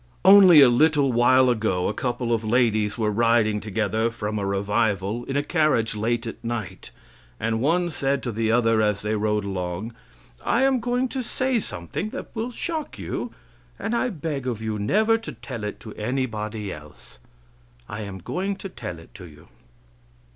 Only 0.25 0.61
a 0.61 0.69
little 0.69 1.11
while 1.13 1.47
ago 1.47 1.87
a 1.87 1.93
couple 1.93 2.33
of 2.33 2.43
ladies 2.43 2.97
were 2.97 3.11
riding 3.11 3.59
together 3.61 4.09
from 4.09 4.39
a 4.39 4.45
revival 4.47 5.25
in 5.25 5.37
a 5.37 5.43
carriage 5.43 5.93
late 5.93 6.25
at 6.25 6.43
night, 6.43 6.89
and 7.39 7.61
one 7.61 7.91
said 7.91 8.23
to 8.23 8.31
the 8.31 8.51
other; 8.51 8.81
as 8.81 9.03
they 9.03 9.15
rode 9.15 9.45
along: 9.45 9.93
"I 10.43 10.63
am 10.63 10.79
going 10.79 11.07
to 11.09 11.21
say 11.21 11.59
something 11.59 12.09
that 12.09 12.29
will 12.33 12.49
shock 12.49 12.97
you, 12.97 13.31
and 13.77 13.95
I 13.95 14.09
beg 14.09 14.47
of 14.47 14.59
you 14.59 14.79
never 14.79 15.19
to 15.19 15.33
tell 15.33 15.63
it 15.63 15.79
to 15.81 15.93
anybody 15.93 16.73
else. 16.73 17.19
I 17.87 18.01
am 18.01 18.17
going 18.17 18.55
to 18.55 18.69
tell 18.69 18.97
it 18.97 19.13
to 19.13 19.25
you." 19.27 19.49